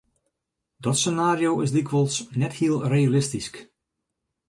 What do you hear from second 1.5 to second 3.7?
is lykwols net hiel realistysk.